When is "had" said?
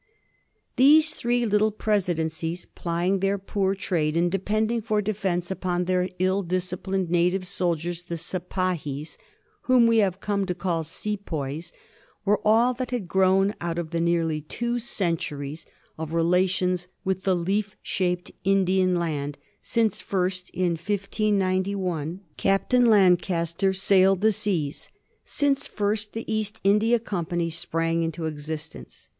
12.89-13.07